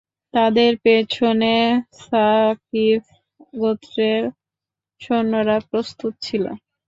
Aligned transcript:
তাদের 0.33 0.71
পেছনে 0.85 1.53
ছাকীফ 1.99 3.03
গোত্রের 3.53 4.23
সৈন্যরা 5.01 5.57
প্রস্তুত 5.69 6.13
ছিল। 6.21 6.45